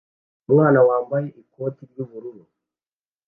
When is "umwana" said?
0.47-0.79